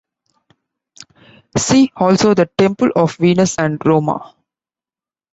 [1.59, 4.35] See also the Temple of Venus and Roma.